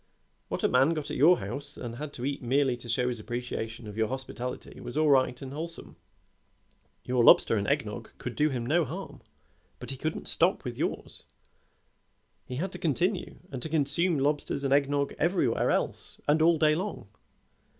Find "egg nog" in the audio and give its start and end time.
7.67-8.09, 14.73-15.13